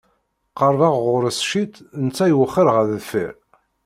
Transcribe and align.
Qerrbeɣ 0.57 0.93
ɣer-s 1.05 1.39
ciṭ, 1.49 1.73
netta 2.03 2.25
iwexxer 2.27 2.67
ɣer 2.75 2.85
deffir. 2.91 3.33